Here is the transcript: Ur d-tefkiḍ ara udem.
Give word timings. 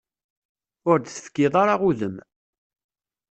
Ur 0.89 0.97
d-tefkiḍ 0.99 1.53
ara 1.63 1.75
udem. 1.89 2.15